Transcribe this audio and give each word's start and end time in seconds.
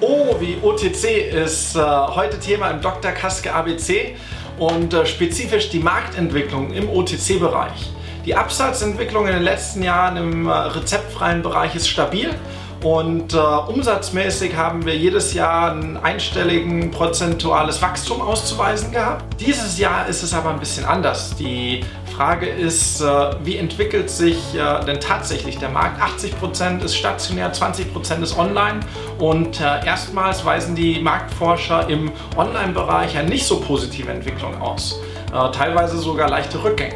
O 0.00 0.36
wie 0.40 0.58
OTC 0.62 1.32
ist 1.32 1.74
äh, 1.74 1.80
heute 1.80 2.38
Thema 2.38 2.70
im 2.70 2.82
Dr. 2.82 3.12
Kaske 3.12 3.54
ABC 3.54 4.14
und 4.58 4.92
äh, 4.92 5.06
spezifisch 5.06 5.70
die 5.70 5.78
Marktentwicklung 5.78 6.70
im 6.74 6.90
OTC-Bereich. 6.90 7.92
Die 8.26 8.34
Absatzentwicklung 8.34 9.26
in 9.26 9.32
den 9.32 9.42
letzten 9.42 9.82
Jahren 9.82 10.18
im 10.18 10.48
äh, 10.48 10.52
rezeptfreien 10.52 11.40
Bereich 11.40 11.74
ist 11.74 11.88
stabil 11.88 12.28
und 12.82 13.32
äh, 13.32 13.38
umsatzmäßig 13.38 14.54
haben 14.54 14.84
wir 14.84 14.94
jedes 14.94 15.32
Jahr 15.32 15.72
ein 15.72 15.96
einstelligen 15.96 16.90
prozentuales 16.90 17.80
Wachstum 17.80 18.20
auszuweisen 18.20 18.92
gehabt. 18.92 19.40
Dieses 19.40 19.78
Jahr 19.78 20.08
ist 20.08 20.22
es 20.22 20.34
aber 20.34 20.50
ein 20.50 20.58
bisschen 20.58 20.84
anders. 20.84 21.34
Die 21.36 21.82
Frage 22.16 22.46
ist, 22.46 23.02
äh, 23.02 23.04
wie 23.44 23.58
entwickelt 23.58 24.08
sich 24.08 24.38
äh, 24.54 24.84
denn 24.86 25.00
tatsächlich 25.00 25.58
der 25.58 25.68
Markt? 25.68 26.00
80% 26.00 26.82
ist 26.82 26.96
stationär, 26.96 27.52
20% 27.52 28.22
ist 28.22 28.38
online 28.38 28.80
und 29.18 29.60
äh, 29.60 29.84
erstmals 29.84 30.42
weisen 30.42 30.74
die 30.74 30.98
Marktforscher 30.98 31.90
im 31.90 32.10
Online-Bereich 32.38 33.18
eine 33.18 33.28
nicht 33.28 33.44
so 33.44 33.60
positive 33.60 34.10
Entwicklung 34.10 34.58
aus. 34.60 34.98
Teilweise 35.52 35.98
sogar 35.98 36.30
leichte 36.30 36.62
Rückgänge. 36.62 36.94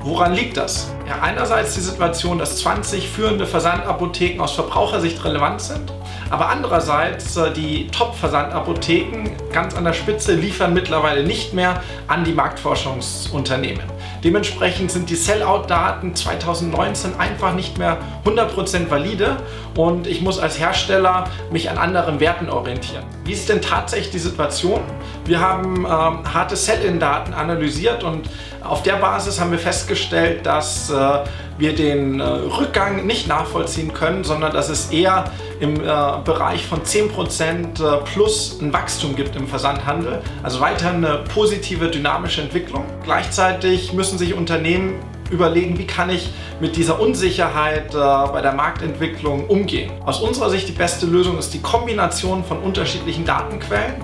Woran 0.00 0.32
liegt 0.32 0.56
das? 0.56 0.90
Ja, 1.06 1.20
einerseits 1.20 1.74
die 1.74 1.80
Situation, 1.80 2.38
dass 2.38 2.58
20 2.58 3.06
führende 3.06 3.46
Versandapotheken 3.46 4.40
aus 4.40 4.52
Verbrauchersicht 4.52 5.22
relevant 5.24 5.60
sind, 5.60 5.92
aber 6.30 6.48
andererseits 6.48 7.36
äh, 7.36 7.52
die 7.52 7.88
Top-Versandapotheken 7.88 9.30
ganz 9.52 9.74
an 9.74 9.84
der 9.84 9.92
Spitze 9.92 10.34
liefern 10.34 10.74
mittlerweile 10.74 11.24
nicht 11.24 11.54
mehr 11.54 11.82
an 12.08 12.24
die 12.24 12.32
Marktforschungsunternehmen. 12.32 13.82
Dementsprechend 14.24 14.90
sind 14.90 15.10
die 15.10 15.16
Sellout-Daten 15.16 16.14
2019 16.14 17.16
einfach 17.20 17.54
nicht 17.54 17.76
mehr 17.76 17.98
100% 18.24 18.88
valide 18.88 19.36
und 19.76 20.06
ich 20.06 20.22
muss 20.22 20.38
als 20.38 20.58
Hersteller 20.58 21.24
mich 21.52 21.68
an 21.70 21.76
anderen 21.76 22.20
Werten 22.20 22.48
orientieren. 22.48 23.04
Wie 23.24 23.32
ist 23.32 23.50
denn 23.50 23.60
tatsächlich 23.60 24.12
die 24.12 24.18
Situation? 24.18 24.80
Wir 25.26 25.40
haben 25.40 25.84
ähm, 25.84 26.34
harte 26.34 26.56
Sell-in-Daten 26.56 27.34
analysiert 27.34 28.02
und 28.02 28.28
auf 28.62 28.82
der 28.82 28.94
Basis 28.94 29.40
haben 29.40 29.50
wir 29.50 29.58
festgestellt, 29.58 30.46
dass 30.46 30.88
äh, 30.88 31.18
wir 31.58 31.74
den 31.74 32.20
äh, 32.20 32.24
Rückgang 32.24 33.06
nicht 33.06 33.28
nachvollziehen 33.28 33.92
können, 33.92 34.24
sondern 34.24 34.52
dass 34.52 34.68
es 34.68 34.90
eher 34.90 35.24
im 35.60 35.76
äh, 35.76 35.86
Bereich 36.24 36.66
von 36.66 36.82
10% 36.82 37.08
äh, 37.12 38.04
plus 38.04 38.58
ein 38.60 38.72
Wachstum 38.72 39.16
gibt 39.16 39.36
im 39.36 39.46
Versandhandel. 39.46 40.20
Also 40.42 40.60
weiter 40.60 40.90
eine 40.90 41.24
positive, 41.32 41.88
dynamische 41.88 42.42
Entwicklung. 42.42 42.84
Gleichzeitig 43.04 43.92
müssen 43.92 44.18
sich 44.18 44.34
Unternehmen 44.34 44.94
überlegen, 45.30 45.78
wie 45.78 45.86
kann 45.86 46.10
ich 46.10 46.30
mit 46.60 46.76
dieser 46.76 47.00
Unsicherheit 47.00 47.94
äh, 47.94 47.98
bei 47.98 48.40
der 48.40 48.52
Marktentwicklung 48.52 49.46
umgehen. 49.46 49.92
Aus 50.04 50.20
unserer 50.20 50.50
Sicht 50.50 50.68
die 50.68 50.72
beste 50.72 51.06
Lösung 51.06 51.38
ist 51.38 51.54
die 51.54 51.60
Kombination 51.60 52.44
von 52.44 52.58
unterschiedlichen 52.58 53.24
Datenquellen. 53.24 54.02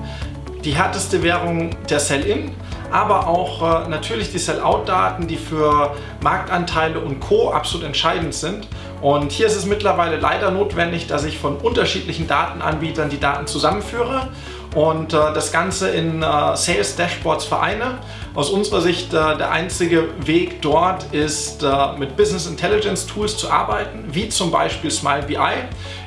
Die 0.65 0.73
härteste 0.73 1.23
Währung 1.23 1.71
der 1.89 2.01
Sell-In, 2.01 2.53
aber 2.91 3.29
auch 3.29 3.85
äh, 3.85 3.89
natürlich 3.89 4.33
die 4.33 4.39
Sell-Out-Daten, 4.39 5.27
die 5.27 5.37
für 5.37 5.95
Marktanteile 6.23 7.01
und 7.01 7.21
Co. 7.21 7.51
absolut 7.51 7.87
entscheidend 7.87 8.35
sind. 8.35 8.69
Und 9.01 9.33
hier 9.33 9.47
ist 9.47 9.57
es 9.57 9.65
mittlerweile 9.65 10.17
leider 10.17 10.51
notwendig, 10.51 11.07
dass 11.07 11.25
ich 11.25 11.39
von 11.39 11.57
unterschiedlichen 11.57 12.27
Datenanbietern 12.27 13.09
die 13.09 13.21
Daten 13.21 13.47
zusammenführe 13.47 14.29
und 14.75 15.13
äh, 15.13 15.17
das 15.35 15.53
Ganze 15.53 15.91
in 15.91 16.23
äh, 16.23 16.57
Sales 16.57 16.97
Dashboards 16.97 17.45
vereine. 17.45 17.99
Aus 18.35 18.51
unserer 18.51 18.81
Sicht 18.81 19.13
äh, 19.13 19.37
der 19.37 19.51
einzige 19.51 20.09
Weg 20.25 20.63
dort 20.63 21.13
ist, 21.13 21.65
äh, 21.65 21.99
mit 21.99 22.17
Business 22.17 22.47
Intelligence 22.47 23.07
Tools 23.07 23.37
zu 23.37 23.51
arbeiten, 23.51 24.05
wie 24.13 24.29
zum 24.29 24.53
Beispiel 24.53 24.91
Smile 24.91 25.23
BI. 25.23 25.37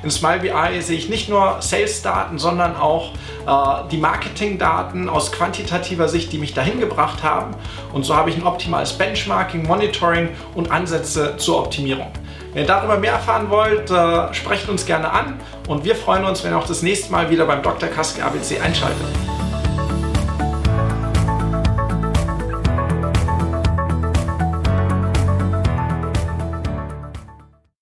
In 0.04 0.10
Smile 0.10 0.40
BI 0.40 0.82
sehe 0.82 0.98
ich 0.98 1.10
nicht 1.10 1.28
nur 1.28 1.58
Sales-Daten, 1.60 2.40
sondern 2.40 2.78
auch 2.78 3.12
äh, 3.46 3.90
die 3.92 3.98
Marketing-Daten 3.98 5.10
aus 5.10 5.34
quantitativer 5.34 6.08
Sicht, 6.08 6.32
die 6.32 6.38
mich 6.38 6.54
dahin 6.54 6.80
gebracht 6.80 7.24
haben. 7.24 7.56
Und 7.92 8.06
so 8.06 8.16
habe 8.16 8.30
ich 8.30 8.38
ein 8.38 8.44
optimales 8.44 8.94
Benchmarking, 8.94 9.68
Monitoring 9.68 10.30
und 10.56 10.72
Ansätze 10.72 11.36
zur 11.36 11.60
Optimierung. 11.60 12.12
Wenn 12.54 12.64
ihr 12.64 12.68
darüber 12.68 12.98
mehr 12.98 13.14
erfahren 13.14 13.50
wollt, 13.50 13.90
äh, 13.90 14.34
sprecht 14.34 14.70
uns 14.70 14.86
gerne 14.86 15.12
an 15.12 15.40
und 15.68 15.84
wir 15.84 15.96
freuen 15.96 16.24
uns, 16.24 16.44
wenn 16.44 16.52
ihr 16.52 16.58
auch 16.58 16.68
das 16.68 16.84
nächste 16.84 17.12
Mal 17.12 17.30
wieder 17.32 17.46
beim 17.46 17.64
Dr. 17.64 17.90
Kaske 17.90 18.24
ABC 18.24 18.60
einschaltet. 18.60 19.33